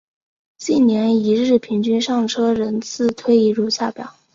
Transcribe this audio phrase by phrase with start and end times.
[0.57, 4.15] 近年一日平均上车人次推移如下表。